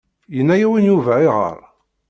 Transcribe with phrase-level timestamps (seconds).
[0.35, 1.57] Yenna-yawen Yuba ayɣer?